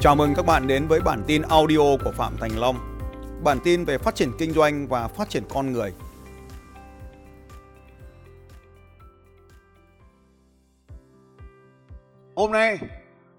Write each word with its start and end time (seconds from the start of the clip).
Chào 0.00 0.16
mừng 0.16 0.34
các 0.34 0.46
bạn 0.46 0.66
đến 0.66 0.86
với 0.88 1.00
bản 1.00 1.22
tin 1.26 1.42
audio 1.42 1.96
của 2.04 2.12
Phạm 2.12 2.36
Thành 2.40 2.58
Long. 2.58 2.76
Bản 3.44 3.58
tin 3.64 3.84
về 3.84 3.98
phát 3.98 4.14
triển 4.14 4.32
kinh 4.38 4.52
doanh 4.52 4.86
và 4.88 5.08
phát 5.08 5.28
triển 5.28 5.42
con 5.48 5.72
người. 5.72 5.92
Hôm 12.36 12.52
nay, 12.52 12.78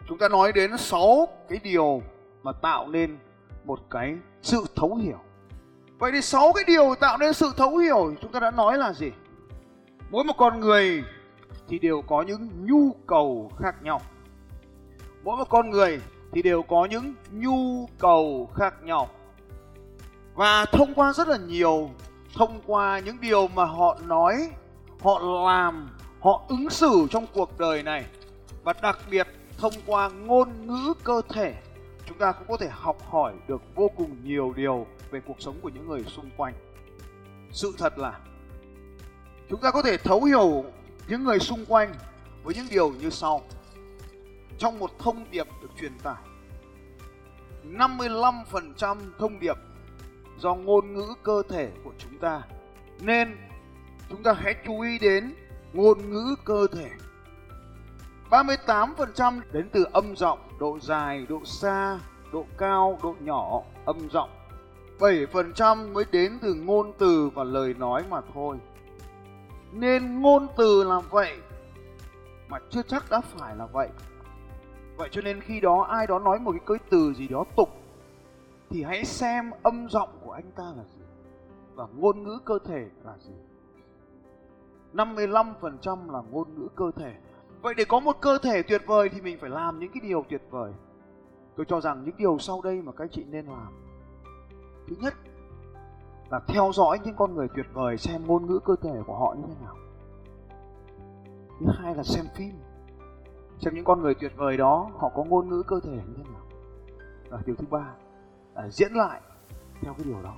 chúng 0.08 0.18
ta 0.18 0.30
nói 0.30 0.52
đến 0.52 0.78
6 0.78 1.28
cái 1.50 1.60
điều 1.64 2.02
mà 2.44 2.52
tạo 2.52 2.88
nên 2.88 3.18
một 3.66 3.80
cái 3.90 4.16
sự 4.42 4.66
thấu 4.76 4.96
hiểu. 4.96 5.20
Vậy 6.00 6.12
thì 6.12 6.22
6 6.22 6.54
cái 6.56 6.64
điều 6.68 6.96
tạo 7.00 7.18
nên 7.18 7.34
sự 7.34 7.52
thấu 7.58 7.78
hiểu 7.78 8.16
chúng 8.22 8.32
ta 8.32 8.40
đã 8.40 8.52
nói 8.52 8.78
là 8.78 8.94
gì? 8.94 9.12
Mỗi 10.10 10.24
một 10.24 10.38
con 10.38 10.60
người 10.60 11.04
thì 11.68 11.80
đều 11.80 12.02
có 12.08 12.22
những 12.22 12.50
nhu 12.66 12.96
cầu 13.08 13.52
khác 13.60 13.76
nhau. 13.84 14.02
Mỗi 15.24 15.38
một 15.38 15.50
con 15.50 15.70
người 15.70 16.02
thì 16.32 16.42
đều 16.42 16.62
có 16.62 16.86
những 16.86 17.14
nhu 17.32 17.90
cầu 17.98 18.50
khác 18.56 18.84
nhau. 18.84 19.10
Và 20.34 20.66
thông 20.66 20.94
qua 20.94 21.14
rất 21.14 21.28
là 21.28 21.38
nhiều, 21.38 21.90
thông 22.36 22.62
qua 22.66 23.00
những 23.00 23.18
điều 23.22 23.48
mà 23.48 23.66
họ 23.66 23.98
nói, 24.06 24.50
họ 25.00 25.20
làm, 25.46 25.90
họ 26.20 26.46
ứng 26.48 26.70
xử 26.70 27.08
trong 27.10 27.26
cuộc 27.34 27.60
đời 27.60 27.84
này 27.84 28.06
và 28.64 28.74
đặc 28.82 29.00
biệt 29.10 29.28
thông 29.58 29.74
qua 29.86 30.10
ngôn 30.10 30.68
ngữ 30.68 30.94
cơ 31.04 31.22
thể 31.30 31.56
chúng 32.06 32.18
ta 32.18 32.32
cũng 32.32 32.48
có 32.48 32.58
thể 32.58 32.70
học 32.72 32.98
hỏi 33.10 33.34
được 33.48 33.62
vô 33.76 33.92
cùng 33.98 34.18
nhiều 34.24 34.54
điều 34.56 34.88
về 35.12 35.22
cuộc 35.28 35.42
sống 35.42 35.56
của 35.62 35.70
những 35.70 35.88
người 35.88 36.04
xung 36.04 36.30
quanh 36.38 36.54
sự 37.52 37.74
thật 37.78 37.98
là 37.98 38.20
chúng 39.50 39.62
ta 39.62 39.72
có 39.72 39.82
thể 39.82 39.98
thấu 39.98 40.24
hiểu 40.24 40.66
những 41.08 41.24
người 41.24 41.40
xung 41.40 41.66
quanh 41.66 41.94
với 42.44 42.56
những 42.56 42.68
điều 42.70 42.90
như 42.90 43.10
sau 43.10 43.42
trong 44.60 44.80
một 44.80 44.92
thông 45.00 45.26
điệp 45.32 45.48
được 45.62 45.70
truyền 45.80 46.00
tải 46.04 46.24
55% 47.64 48.98
thông 49.20 49.40
điệp 49.40 49.56
do 50.38 50.56
ngôn 50.56 50.94
ngữ 50.94 51.14
cơ 51.24 51.44
thể 51.50 51.72
của 51.84 51.94
chúng 51.98 52.18
ta 52.18 52.42
nên 53.00 53.38
chúng 54.10 54.24
ta 54.24 54.34
hãy 54.34 54.56
chú 54.66 54.82
ý 54.82 55.00
đến 55.00 55.34
ngôn 55.74 56.12
ngữ 56.12 56.36
cơ 56.46 56.68
thể 56.72 56.90
38% 58.30 59.42
đến 59.52 59.70
từ 59.72 59.86
âm 59.94 60.16
giọng, 60.16 60.40
độ 60.60 60.80
dài, 60.82 61.26
độ 61.30 61.42
xa, 61.46 62.00
độ 62.34 62.46
cao, 62.58 63.00
độ 63.04 63.16
nhỏ, 63.20 63.62
âm 63.86 64.10
giọng. 64.10 64.30
7% 65.00 65.94
mới 65.94 66.06
đến 66.12 66.40
từ 66.42 66.54
ngôn 66.54 66.94
từ 66.98 67.30
và 67.34 67.44
lời 67.44 67.74
nói 67.74 68.04
mà 68.10 68.22
thôi. 68.34 68.58
Nên 69.72 70.22
ngôn 70.22 70.48
từ 70.58 70.84
là 70.84 71.00
vậy 71.00 71.38
mà 72.50 72.58
chưa 72.70 72.82
chắc 72.82 73.10
đã 73.10 73.22
phải 73.22 73.56
là 73.56 73.66
vậy. 73.66 73.90
Vậy 75.00 75.10
cho 75.12 75.22
nên 75.22 75.42
khi 75.42 75.60
đó 75.60 75.82
ai 75.82 76.08
đó 76.08 76.20
nói 76.20 76.40
một 76.40 76.52
cái 76.52 76.62
cái 76.66 76.88
từ 76.90 77.14
gì 77.14 77.28
đó 77.28 77.44
tục, 77.56 77.70
thì 78.70 78.84
hãy 78.84 79.06
xem 79.06 79.52
âm 79.64 79.90
giọng 79.90 80.10
của 80.26 80.32
anh 80.32 80.52
ta 80.56 80.64
là 80.64 80.84
gì 80.84 81.04
và 81.76 81.88
ngôn 81.96 82.24
ngữ 82.24 82.40
cơ 82.46 82.60
thể 82.66 82.90
là 83.04 83.18
gì. 83.18 83.34
55% 84.94 86.12
là 86.12 86.22
ngôn 86.32 86.48
ngữ 86.56 86.68
cơ 86.76 86.92
thể 86.96 87.16
Vậy 87.62 87.74
để 87.78 87.86
có 87.86 88.00
một 88.00 88.18
cơ 88.22 88.38
thể 88.44 88.64
tuyệt 88.64 88.82
vời 88.88 89.10
thì 89.10 89.22
mình 89.22 89.38
phải 89.42 89.50
làm 89.50 89.80
những 89.80 89.92
cái 89.94 90.02
điều 90.04 90.26
tuyệt 90.30 90.42
vời. 90.50 90.74
Tôi 91.56 91.66
cho 91.70 91.82
rằng 91.82 92.04
những 92.06 92.18
điều 92.18 92.38
sau 92.40 92.62
đây 92.62 92.82
mà 92.82 92.92
các 92.92 93.10
chị 93.12 93.24
nên 93.24 93.46
làm. 93.46 93.74
Thứ 94.88 94.96
nhất 95.00 95.14
là 96.32 96.40
theo 96.48 96.72
dõi 96.74 97.00
những 97.04 97.16
con 97.16 97.36
người 97.36 97.48
tuyệt 97.56 97.66
vời, 97.74 97.98
xem 97.98 98.28
ngôn 98.28 98.46
ngữ 98.46 98.60
cơ 98.66 98.76
thể 98.82 99.02
của 99.08 99.16
họ 99.16 99.36
như 99.38 99.44
thế 99.48 99.66
nào. 99.66 99.76
Thứ 101.60 101.66
hai 101.78 101.96
là 101.96 102.04
xem 102.04 102.26
phim 102.36 102.54
trong 103.60 103.76
những 103.76 103.86
con 103.86 104.02
người 104.02 104.14
tuyệt 104.14 104.32
vời 104.36 104.58
đó, 104.58 104.92
họ 104.98 105.10
có 105.16 105.24
ngôn 105.24 105.50
ngữ 105.50 105.64
cơ 105.68 105.80
thể 105.84 105.92
như 105.92 106.14
thế 106.18 106.24
nào. 106.24 106.42
Và 107.30 107.40
điều 107.46 107.56
thứ 107.56 107.66
ba 107.70 107.86
là 108.56 108.70
diễn 108.70 108.94
lại 108.94 109.22
theo 109.82 109.94
cái 109.94 110.06
điều 110.06 110.22
đó. 110.24 110.34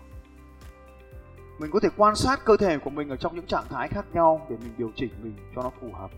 Mình 1.59 1.71
có 1.71 1.79
thể 1.79 1.89
quan 1.97 2.15
sát 2.15 2.45
cơ 2.45 2.57
thể 2.57 2.77
của 2.77 2.89
mình 2.89 3.09
ở 3.09 3.15
trong 3.15 3.35
những 3.35 3.45
trạng 3.45 3.65
thái 3.69 3.87
khác 3.87 4.05
nhau 4.13 4.45
để 4.49 4.57
mình 4.57 4.73
điều 4.77 4.91
chỉnh 4.95 5.11
mình 5.21 5.35
cho 5.55 5.61
nó 5.61 5.71
phù 5.81 5.87
hợp 5.93 6.11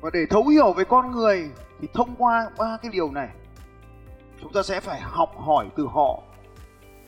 và 0.00 0.10
để 0.12 0.26
thấu 0.30 0.46
hiểu 0.46 0.72
về 0.72 0.84
con 0.84 1.10
người 1.10 1.50
thì 1.80 1.88
thông 1.94 2.14
qua 2.18 2.50
ba 2.58 2.78
cái 2.82 2.90
điều 2.92 3.10
này, 3.10 3.28
chúng 4.42 4.52
ta 4.52 4.62
sẽ 4.62 4.80
phải 4.80 5.00
học 5.00 5.32
hỏi 5.38 5.66
từ 5.76 5.86
họ 5.86 6.22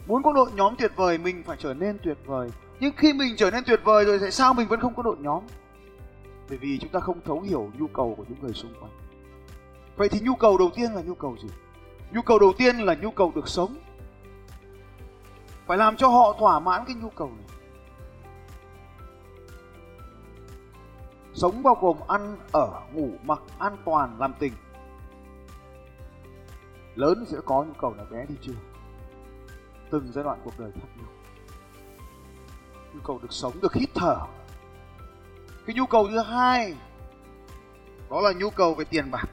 muốn 0.06 0.22
có 0.22 0.32
đội 0.32 0.50
nhóm 0.54 0.75
tuyệt 0.78 0.92
vời, 0.96 1.19
mình 1.19 1.42
phải 1.46 1.56
trở 1.60 1.75
nên 1.75 1.98
tuyệt 2.02 2.19
vời 2.26 2.50
nhưng 2.80 2.92
khi 2.96 3.12
mình 3.12 3.34
trở 3.36 3.50
nên 3.50 3.64
tuyệt 3.66 3.80
vời 3.84 4.04
rồi 4.04 4.19
tại 4.19 4.30
sao 4.30 4.54
mình 4.54 4.69
vẫn 4.69 4.80
không 4.80 4.94
có 4.94 5.02
đội 5.02 5.16
nhóm 5.19 5.42
bởi 6.48 6.59
vì 6.59 6.78
chúng 6.78 6.91
ta 6.91 7.00
không 7.00 7.20
thấu 7.25 7.41
hiểu 7.41 7.70
nhu 7.78 7.86
cầu 7.86 8.14
của 8.16 8.25
những 8.28 8.38
người 8.42 8.53
xung 8.53 8.75
quanh 8.81 8.92
vậy 9.97 10.09
thì 10.09 10.20
nhu 10.20 10.34
cầu 10.34 10.59
đầu 10.59 10.70
tiên 10.75 10.92
là 10.92 11.03
nhu 11.03 11.14
cầu 11.14 11.36
gì 11.42 11.48
nhu 12.12 12.22
cầu 12.22 12.38
đầu 12.38 12.53
tiên 12.59 12.76
là 12.76 12.94
nhu 12.94 13.10
cầu 13.10 13.32
được 13.34 13.48
sống 13.48 13.76
phải 15.66 15.78
làm 15.78 15.97
cho 15.97 16.08
họ 16.08 16.37
thỏa 16.38 16.60
mãn 16.60 16.84
cái 16.87 16.94
nhu 16.94 17.08
cầu 17.10 17.28
này 17.28 17.58
Sống 21.38 21.62
bao 21.62 21.76
gồm 21.81 21.97
ăn, 22.08 22.38
ở, 22.53 22.81
ngủ, 22.92 23.10
mặc, 23.22 23.42
an 23.58 23.76
toàn, 23.84 24.16
làm 24.20 24.34
tình. 24.38 24.53
Lớn 26.94 27.25
sẽ 27.26 27.38
có 27.44 27.64
nhu 27.64 27.72
cầu 27.72 27.94
là 27.94 28.04
bé 28.04 28.26
đi 28.28 28.34
chưa? 28.42 28.53
Từng 29.91 30.12
giai 30.12 30.25
đoạn 30.25 30.41
cuộc 30.44 30.58
đời 30.58 30.70
khác 30.75 30.88
nhau. 30.97 31.08
Nhu 32.94 33.00
cầu 33.04 33.19
được 33.22 33.32
sống, 33.32 33.53
được 33.62 33.75
hít 33.75 33.88
thở. 33.94 34.16
Cái 35.68 35.74
nhu 35.74 35.86
cầu 35.86 36.08
thứ 36.08 36.18
hai 36.18 36.74
đó 38.10 38.20
là 38.20 38.32
nhu 38.32 38.50
cầu 38.50 38.74
về 38.74 38.84
tiền 38.84 39.10
bạc. 39.10 39.28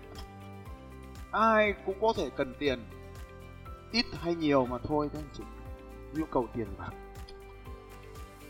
Ai 1.32 1.74
cũng 1.86 1.96
có 2.02 2.14
thể 2.18 2.30
cần 2.38 2.54
tiền, 2.60 2.80
ít 3.92 4.06
hay 4.14 4.36
nhiều 4.36 4.66
mà 4.66 4.78
thôi 4.84 5.10
các 5.14 5.20
anh 5.20 5.30
chị. 5.34 5.44
Nhu 6.14 6.26
cầu 6.26 6.48
tiền 6.54 6.68
bạc 6.80 6.92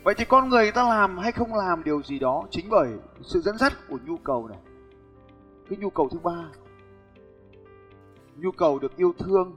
Vậy 0.03 0.15
thì 0.17 0.25
con 0.25 0.49
người 0.49 0.71
ta 0.71 0.83
làm 0.89 1.17
hay 1.17 1.31
không 1.31 1.55
làm 1.55 1.83
điều 1.83 2.03
gì 2.03 2.19
đó 2.19 2.43
chính 2.51 2.65
bởi 2.69 2.89
sự 3.21 3.41
dẫn 3.41 3.57
dắt 3.57 3.73
của 3.89 3.97
nhu 4.05 4.17
cầu 4.17 4.47
này. 4.47 4.59
Cái 5.69 5.77
nhu 5.77 5.89
cầu 5.89 6.09
thứ 6.11 6.19
ba, 6.19 6.49
nhu 8.35 8.51
cầu 8.51 8.79
được 8.79 8.97
yêu 8.97 9.13
thương, 9.19 9.55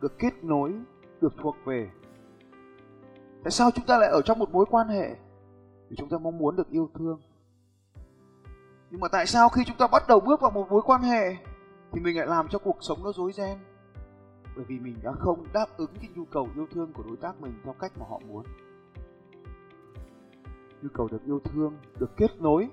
được 0.00 0.18
kết 0.18 0.44
nối, 0.44 0.72
được 1.20 1.32
thuộc 1.42 1.56
về. 1.64 1.90
Tại 3.44 3.50
sao 3.50 3.70
chúng 3.70 3.86
ta 3.86 3.98
lại 3.98 4.08
ở 4.08 4.22
trong 4.22 4.38
một 4.38 4.50
mối 4.50 4.64
quan 4.70 4.88
hệ? 4.88 5.16
Vì 5.88 5.96
chúng 5.96 6.08
ta 6.08 6.18
mong 6.18 6.38
muốn 6.38 6.56
được 6.56 6.70
yêu 6.70 6.90
thương. 6.94 7.20
Nhưng 8.92 9.00
mà 9.00 9.08
tại 9.08 9.26
sao 9.26 9.48
khi 9.48 9.62
chúng 9.66 9.76
ta 9.76 9.86
bắt 9.86 10.02
đầu 10.08 10.20
bước 10.20 10.40
vào 10.40 10.50
một 10.50 10.66
mối 10.70 10.82
quan 10.84 11.02
hệ, 11.02 11.36
thì 11.92 12.00
mình 12.00 12.16
lại 12.16 12.26
làm 12.26 12.48
cho 12.48 12.58
cuộc 12.58 12.76
sống 12.80 13.04
nó 13.04 13.12
rối 13.12 13.32
ren? 13.32 13.58
Bởi 14.56 14.64
vì 14.64 14.78
mình 14.78 14.96
đã 15.02 15.12
không 15.12 15.44
đáp 15.52 15.66
ứng 15.76 15.90
cái 16.00 16.10
nhu 16.14 16.24
cầu 16.24 16.48
yêu 16.54 16.66
thương 16.74 16.92
của 16.92 17.02
đối 17.02 17.16
tác 17.16 17.40
mình 17.40 17.60
theo 17.64 17.72
cách 17.72 17.92
mà 17.98 18.06
họ 18.08 18.18
muốn. 18.18 18.44
Nhu 20.82 20.88
cầu 20.94 21.08
được 21.08 21.24
yêu 21.26 21.40
thương, 21.44 21.76
được 21.98 22.16
kết 22.16 22.40
nối. 22.40 22.68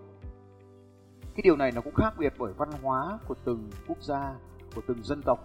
Cái 1.21 1.41
điều 1.43 1.55
này 1.55 1.71
nó 1.71 1.81
cũng 1.81 1.95
khác 1.95 2.13
biệt 2.17 2.33
bởi 2.37 2.53
văn 2.53 2.69
hóa 2.81 3.19
của 3.27 3.35
từng 3.43 3.69
quốc 3.87 4.01
gia, 4.01 4.35
của 4.75 4.81
từng 4.87 5.03
dân 5.03 5.21
tộc, 5.21 5.39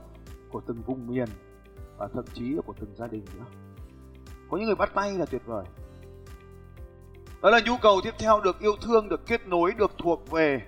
của 0.52 0.60
từng 0.66 0.82
vùng 0.86 1.06
miền 1.06 1.28
và 1.96 2.08
thậm 2.08 2.24
chí 2.32 2.50
là 2.50 2.62
của 2.66 2.74
từng 2.80 2.94
gia 2.96 3.06
đình 3.06 3.24
nữa. 3.34 3.44
Có 4.50 4.56
những 4.56 4.66
người 4.66 4.76
bắt 4.76 4.90
tay 4.94 5.18
là 5.18 5.26
tuyệt 5.26 5.42
vời 5.46 5.64
đó 7.44 7.50
là 7.50 7.60
nhu 7.66 7.76
cầu 7.76 8.00
tiếp 8.04 8.14
theo 8.18 8.40
được 8.40 8.60
yêu 8.60 8.76
thương, 8.80 9.08
được 9.08 9.26
kết 9.26 9.46
nối, 9.46 9.72
được 9.72 9.92
thuộc 9.98 10.30
về. 10.30 10.62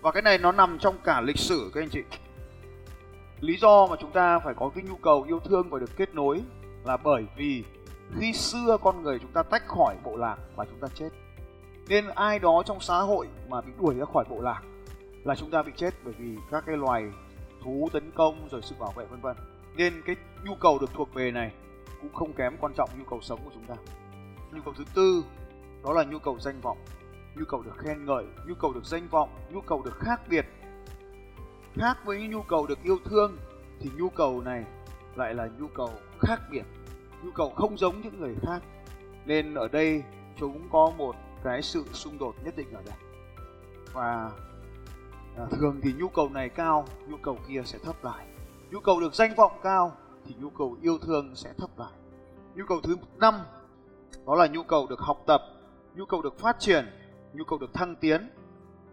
Và 0.00 0.12
cái 0.12 0.22
này 0.22 0.38
nó 0.38 0.52
nằm 0.52 0.78
trong 0.78 0.96
cả 1.04 1.20
lịch 1.20 1.38
sử, 1.38 1.70
các 1.74 1.80
anh 1.80 1.88
chị. 1.88 2.02
Lý 3.40 3.56
do 3.56 3.86
mà 3.86 3.96
chúng 4.00 4.10
ta 4.10 4.38
phải 4.38 4.54
có 4.54 4.70
cái 4.74 4.84
nhu 4.84 4.96
cầu 4.96 5.22
yêu 5.22 5.40
thương 5.40 5.70
và 5.70 5.78
được 5.78 5.96
kết 5.96 6.14
nối 6.14 6.42
là 6.84 6.96
bởi 6.96 7.26
vì 7.36 7.64
khi 8.18 8.32
xưa 8.32 8.76
con 8.82 9.02
người 9.02 9.18
chúng 9.18 9.30
ta 9.30 9.42
tách 9.42 9.68
khỏi 9.68 9.96
bộ 10.04 10.16
lạc 10.16 10.36
và 10.56 10.64
chúng 10.64 10.80
ta 10.80 10.88
chết. 10.94 11.08
Nên 11.88 12.08
ai 12.14 12.38
đó 12.38 12.62
trong 12.66 12.80
xã 12.80 12.98
hội 12.98 13.28
mà 13.48 13.60
bị 13.60 13.72
đuổi 13.80 13.94
ra 13.94 14.04
khỏi 14.12 14.24
bộ 14.28 14.40
lạc 14.40 14.62
là 15.24 15.34
chúng 15.34 15.50
ta 15.50 15.62
bị 15.62 15.72
chết 15.76 15.94
bởi 16.04 16.14
vì 16.18 16.36
các 16.50 16.64
cái 16.66 16.76
loài 16.76 17.04
thú 17.62 17.88
tấn 17.92 18.10
công 18.10 18.48
rồi 18.50 18.60
sự 18.62 18.74
bảo 18.78 18.92
vệ, 18.96 19.04
vân 19.04 19.20
vân. 19.20 19.36
Nên 19.76 20.02
cái 20.06 20.16
nhu 20.44 20.54
cầu 20.54 20.78
được 20.78 20.90
thuộc 20.94 21.14
về 21.14 21.30
này 21.30 21.52
cũng 22.00 22.14
không 22.14 22.32
kém 22.32 22.56
quan 22.60 22.72
trọng 22.76 22.90
nhu 22.98 23.04
cầu 23.10 23.20
sống 23.22 23.40
của 23.44 23.50
chúng 23.54 23.64
ta. 23.64 23.74
Nhu 24.52 24.62
cầu 24.64 24.74
thứ 24.78 24.84
tư 24.94 25.24
đó 25.84 25.92
là 25.92 26.04
nhu 26.04 26.18
cầu 26.18 26.38
danh 26.40 26.60
vọng 26.60 26.78
nhu 27.36 27.44
cầu 27.44 27.62
được 27.62 27.78
khen 27.78 28.04
ngợi 28.04 28.24
nhu 28.46 28.54
cầu 28.54 28.72
được 28.72 28.84
danh 28.84 29.08
vọng 29.08 29.28
nhu 29.50 29.60
cầu 29.60 29.82
được 29.82 29.98
khác 29.98 30.20
biệt 30.28 30.46
khác 31.74 31.98
với 32.04 32.28
nhu 32.28 32.42
cầu 32.42 32.66
được 32.66 32.82
yêu 32.82 32.98
thương 33.04 33.36
thì 33.80 33.90
nhu 33.96 34.08
cầu 34.08 34.40
này 34.40 34.64
lại 35.16 35.34
là 35.34 35.48
nhu 35.58 35.68
cầu 35.68 35.90
khác 36.18 36.40
biệt 36.50 36.64
nhu 37.22 37.30
cầu 37.30 37.50
không 37.50 37.78
giống 37.78 38.00
những 38.00 38.20
người 38.20 38.34
khác 38.42 38.62
nên 39.26 39.54
ở 39.54 39.68
đây 39.68 40.02
chúng 40.40 40.68
có 40.72 40.92
một 40.98 41.16
cái 41.44 41.62
sự 41.62 41.84
xung 41.92 42.18
đột 42.18 42.34
nhất 42.44 42.56
định 42.56 42.72
ở 42.72 42.82
đây 42.86 42.96
và 43.92 44.30
à, 45.36 45.46
thường 45.50 45.80
thì 45.82 45.92
nhu 45.92 46.08
cầu 46.08 46.28
này 46.28 46.48
cao 46.48 46.84
nhu 47.08 47.16
cầu 47.16 47.38
kia 47.48 47.62
sẽ 47.64 47.78
thấp 47.78 48.04
lại 48.04 48.26
nhu 48.70 48.80
cầu 48.80 49.00
được 49.00 49.14
danh 49.14 49.34
vọng 49.34 49.52
cao 49.62 49.92
thì 50.26 50.34
nhu 50.38 50.50
cầu 50.50 50.76
yêu 50.82 50.98
thương 50.98 51.34
sẽ 51.34 51.52
thấp 51.58 51.78
lại 51.78 51.92
nhu 52.54 52.64
cầu 52.68 52.80
thứ 52.82 52.96
năm 53.16 53.34
đó 54.26 54.34
là 54.34 54.46
nhu 54.46 54.62
cầu 54.62 54.86
được 54.86 55.00
học 55.00 55.22
tập 55.26 55.42
nhu 55.94 56.04
cầu 56.04 56.22
được 56.22 56.38
phát 56.38 56.56
triển, 56.58 56.84
nhu 57.32 57.44
cầu 57.44 57.58
được 57.58 57.74
thăng 57.74 57.96
tiến, 57.96 58.30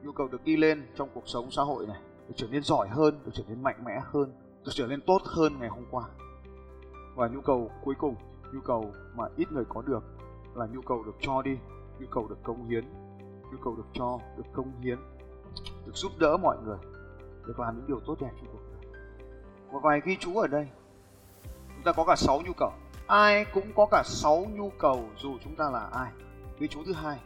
nhu 0.03 0.11
cầu 0.11 0.27
được 0.27 0.43
đi 0.43 0.57
lên 0.57 0.87
trong 0.95 1.09
cuộc 1.13 1.27
sống 1.27 1.51
xã 1.51 1.61
hội 1.61 1.87
này 1.87 2.01
được 2.27 2.33
trở 2.37 2.47
nên 2.47 2.63
giỏi 2.63 2.87
hơn, 2.87 3.19
được 3.25 3.31
trở 3.33 3.43
nên 3.47 3.63
mạnh 3.63 3.83
mẽ 3.85 4.01
hơn, 4.03 4.33
được 4.65 4.71
trở 4.73 4.87
nên 4.87 5.01
tốt 5.01 5.21
hơn 5.25 5.59
ngày 5.59 5.69
hôm 5.69 5.85
qua. 5.91 6.03
Và 7.15 7.27
nhu 7.27 7.41
cầu 7.41 7.71
cuối 7.83 7.95
cùng, 7.97 8.15
nhu 8.53 8.61
cầu 8.61 8.91
mà 9.15 9.25
ít 9.35 9.51
người 9.51 9.65
có 9.69 9.81
được 9.81 10.03
là 10.55 10.65
nhu 10.65 10.81
cầu 10.81 11.03
được 11.03 11.15
cho 11.21 11.41
đi, 11.41 11.57
nhu 11.99 12.07
cầu 12.11 12.27
được 12.27 12.37
công 12.43 12.69
hiến, 12.69 12.85
nhu 13.51 13.57
cầu 13.63 13.75
được 13.75 13.87
cho, 13.93 14.19
được 14.37 14.43
công 14.53 14.81
hiến, 14.81 14.97
được 15.85 15.95
giúp 15.95 16.11
đỡ 16.19 16.37
mọi 16.37 16.57
người 16.63 16.77
được 17.47 17.59
làm 17.59 17.77
những 17.77 17.87
điều 17.87 17.99
tốt 17.99 18.15
đẹp 18.19 18.31
trong 18.37 18.47
cuộc 18.51 18.59
đời. 18.71 18.91
Một 19.71 19.79
vài 19.83 20.01
ghi 20.05 20.17
chú 20.19 20.37
ở 20.37 20.47
đây. 20.47 20.67
Chúng 21.43 21.83
ta 21.83 21.91
có 21.91 22.05
cả 22.05 22.15
6 22.15 22.41
nhu 22.45 22.53
cầu. 22.57 22.71
Ai 23.07 23.45
cũng 23.53 23.73
có 23.75 23.87
cả 23.91 24.03
6 24.05 24.45
nhu 24.51 24.69
cầu 24.69 25.09
dù 25.17 25.37
chúng 25.43 25.55
ta 25.55 25.69
là 25.69 25.79
ai 25.79 26.11
với 26.61 26.67
chú 26.67 26.83
thứ 26.85 26.93
hai, 26.93 27.19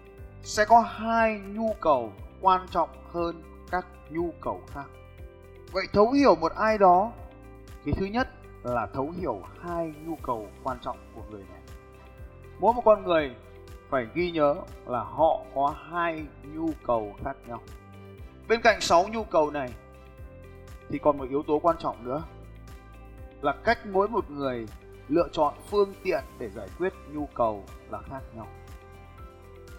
sẽ 0.43 0.65
có 0.65 0.79
hai 0.79 1.39
nhu 1.39 1.73
cầu 1.81 2.11
quan 2.41 2.67
trọng 2.71 2.89
hơn 3.11 3.43
các 3.71 3.85
nhu 4.09 4.33
cầu 4.41 4.61
khác. 4.67 4.85
Vậy 5.71 5.85
thấu 5.93 6.11
hiểu 6.11 6.35
một 6.35 6.51
ai 6.55 6.77
đó, 6.77 7.11
thì 7.83 7.91
thứ 7.91 8.05
nhất 8.05 8.27
là 8.63 8.87
thấu 8.93 9.13
hiểu 9.19 9.41
hai 9.61 9.93
nhu 10.05 10.15
cầu 10.15 10.47
quan 10.63 10.77
trọng 10.81 10.97
của 11.15 11.21
người 11.29 11.43
này. 11.49 11.59
Mỗi 12.59 12.73
một 12.73 12.81
con 12.85 13.03
người 13.03 13.35
phải 13.89 14.07
ghi 14.13 14.31
nhớ 14.31 14.55
là 14.85 15.03
họ 15.03 15.41
có 15.55 15.75
hai 15.89 16.25
nhu 16.43 16.69
cầu 16.85 17.15
khác 17.23 17.37
nhau. 17.47 17.61
Bên 18.47 18.61
cạnh 18.61 18.81
sáu 18.81 19.07
nhu 19.07 19.23
cầu 19.23 19.51
này, 19.51 19.69
thì 20.89 20.97
còn 20.97 21.17
một 21.17 21.29
yếu 21.29 21.43
tố 21.43 21.59
quan 21.59 21.75
trọng 21.79 22.03
nữa, 22.03 22.23
là 23.41 23.53
cách 23.63 23.85
mỗi 23.85 24.07
một 24.07 24.31
người 24.31 24.67
lựa 25.07 25.27
chọn 25.31 25.53
phương 25.69 25.93
tiện 26.03 26.23
để 26.39 26.49
giải 26.49 26.67
quyết 26.79 26.93
nhu 27.13 27.25
cầu 27.33 27.63
là 27.89 27.99
khác 28.01 28.21
nhau 28.35 28.47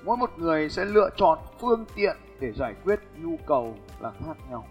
mỗi 0.06 0.17
một 0.17 0.38
người 0.38 0.70
sẽ 0.70 0.85
lựa 0.85 1.11
chọn 1.17 1.38
phương 1.61 1.85
tiện 1.94 2.17
để 2.41 2.53
giải 2.53 2.75
quyết 2.85 3.00
nhu 3.17 3.37
cầu 3.47 3.76
là 4.00 4.12
khác 4.26 4.37
nhau. 4.50 4.67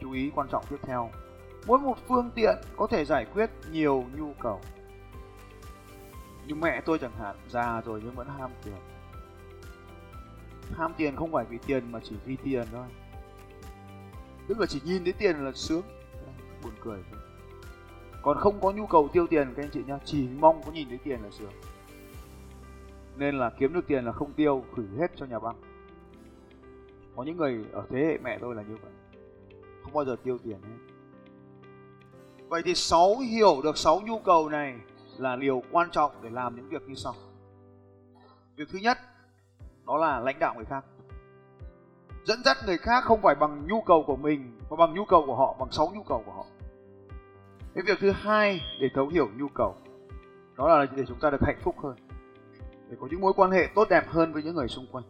Chú 0.00 0.12
ý 0.12 0.30
quan 0.34 0.48
trọng 0.48 0.64
tiếp 0.70 0.76
theo, 0.82 1.10
mỗi 1.66 1.78
một 1.78 1.96
phương 2.08 2.30
tiện 2.34 2.56
có 2.76 2.86
thể 2.86 3.04
giải 3.04 3.26
quyết 3.34 3.50
nhiều 3.70 4.04
nhu 4.16 4.32
cầu. 4.40 4.60
Như 6.46 6.54
mẹ 6.54 6.80
tôi 6.80 6.98
chẳng 6.98 7.16
hạn, 7.18 7.36
già 7.48 7.80
rồi 7.80 8.00
nhưng 8.04 8.14
vẫn 8.14 8.28
ham 8.38 8.50
tiền. 8.64 8.74
Ham 10.76 10.92
tiền 10.96 11.16
không 11.16 11.32
phải 11.32 11.44
vì 11.44 11.58
tiền 11.66 11.92
mà 11.92 12.00
chỉ 12.02 12.16
vì 12.24 12.36
tiền 12.36 12.66
thôi. 12.72 12.86
Tức 14.48 14.60
là 14.60 14.66
chỉ 14.66 14.80
nhìn 14.84 15.04
thấy 15.04 15.12
tiền 15.12 15.44
là 15.44 15.52
sướng, 15.54 15.82
buồn 16.62 16.72
cười 16.80 16.98
thôi. 17.10 17.20
Còn 18.22 18.38
không 18.38 18.60
có 18.60 18.70
nhu 18.70 18.86
cầu 18.86 19.08
tiêu 19.12 19.26
tiền, 19.26 19.54
các 19.56 19.62
anh 19.62 19.70
chị 19.72 19.80
nhá, 19.86 19.98
chỉ 20.04 20.28
mong 20.28 20.62
có 20.66 20.72
nhìn 20.72 20.88
thấy 20.88 20.98
tiền 21.04 21.20
là 21.22 21.30
sướng 21.30 21.52
nên 23.16 23.38
là 23.38 23.50
kiếm 23.50 23.72
được 23.72 23.86
tiền 23.86 24.04
là 24.04 24.12
không 24.12 24.32
tiêu 24.32 24.64
gửi 24.74 24.86
hết 24.98 25.10
cho 25.16 25.26
nhà 25.26 25.38
băng. 25.38 25.56
Có 27.16 27.22
những 27.22 27.36
người 27.36 27.64
ở 27.72 27.86
thế 27.90 27.98
hệ 27.98 28.18
mẹ 28.18 28.38
tôi 28.40 28.54
là 28.54 28.62
như 28.62 28.76
vậy. 28.82 28.92
Không 29.82 29.92
bao 29.92 30.04
giờ 30.04 30.16
tiêu 30.24 30.38
tiền 30.38 30.58
hết. 30.62 30.92
Vậy 32.48 32.62
thì 32.64 32.74
sáu 32.74 33.16
hiểu 33.18 33.60
được 33.64 33.76
sáu 33.76 34.00
nhu 34.00 34.18
cầu 34.18 34.48
này 34.48 34.78
là 35.18 35.36
điều 35.36 35.62
quan 35.70 35.90
trọng 35.90 36.12
để 36.22 36.30
làm 36.30 36.56
những 36.56 36.68
việc 36.68 36.88
như 36.88 36.94
sau. 36.94 37.14
Việc 38.56 38.68
thứ 38.72 38.78
nhất, 38.78 38.98
đó 39.86 39.96
là 39.96 40.20
lãnh 40.20 40.38
đạo 40.38 40.54
người 40.54 40.64
khác. 40.64 40.84
Dẫn 42.24 42.42
dắt 42.44 42.56
người 42.66 42.78
khác 42.78 43.04
không 43.04 43.22
phải 43.22 43.34
bằng 43.34 43.66
nhu 43.66 43.82
cầu 43.82 44.04
của 44.06 44.16
mình, 44.16 44.58
mà 44.70 44.76
bằng 44.76 44.94
nhu 44.94 45.04
cầu 45.04 45.22
của 45.26 45.36
họ, 45.36 45.56
bằng 45.60 45.70
sáu 45.70 45.90
nhu 45.94 46.02
cầu 46.02 46.22
của 46.26 46.32
họ. 46.32 46.44
Cái 47.74 47.84
việc 47.86 47.98
thứ 48.00 48.10
hai 48.10 48.60
để 48.80 48.88
thấu 48.94 49.08
hiểu 49.08 49.28
nhu 49.36 49.48
cầu, 49.48 49.74
đó 50.56 50.68
là 50.68 50.86
để 50.96 51.04
chúng 51.08 51.18
ta 51.20 51.30
được 51.30 51.40
hạnh 51.42 51.58
phúc 51.62 51.74
hơn 51.82 51.96
để 52.90 52.96
có 53.00 53.08
những 53.10 53.20
mối 53.20 53.32
quan 53.36 53.50
hệ 53.50 53.68
tốt 53.74 53.88
đẹp 53.90 54.04
hơn 54.08 54.32
với 54.32 54.42
những 54.42 54.54
người 54.54 54.68
xung 54.68 54.86
quanh. 54.92 55.04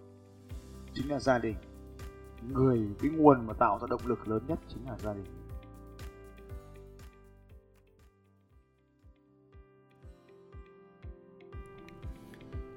Chính 0.95 1.11
là 1.11 1.19
gia 1.19 1.39
đình. 1.39 1.57
Người, 2.53 2.81
cái 3.03 3.11
nguồn 3.11 3.47
mà 3.47 3.53
tạo 3.53 3.79
ra 3.81 3.87
động 3.91 4.01
lực 4.05 4.29
lớn 4.29 4.43
nhất 4.49 4.59
chính 4.69 4.87
là 4.87 4.97
gia 4.99 5.13
đình. 5.13 5.25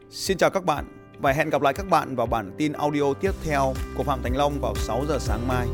Xin 0.10 0.38
chào 0.38 0.50
các 0.50 0.66
bạn 0.66 0.86
và 1.20 1.32
hẹn 1.32 1.50
gặp 1.50 1.62
lại 1.62 1.74
các 1.74 1.90
bạn 1.90 2.16
vào 2.16 2.28
bản 2.28 2.52
tin 2.58 2.74
audio 2.74 3.14
tiếp 3.14 3.32
theo 3.44 3.74
của 3.98 4.04
Phạm 4.04 4.20
Thành 4.24 4.38
Long 4.38 4.54
vào 4.62 4.76
6 4.76 5.06
giờ 5.08 5.18
sáng 5.20 5.48
mai. 5.48 5.68